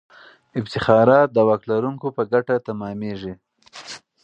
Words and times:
افتخارات 0.59 1.27
د 1.33 1.37
واک 1.47 1.61
لرونکو 1.71 2.07
په 2.15 2.21
ګټه 2.31 2.55
تمامیږي. 2.67 3.33